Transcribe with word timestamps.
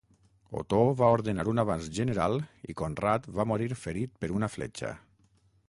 Otó 0.61 0.77
va 1.01 1.09
ordenar 1.17 1.45
un 1.51 1.63
avanç 1.63 1.89
general 1.99 2.39
i 2.73 2.77
Conrad 2.81 3.29
va 3.41 3.47
morir 3.53 3.69
ferit 3.83 4.19
per 4.25 4.31
una 4.41 4.51
fletxa. 4.57 4.91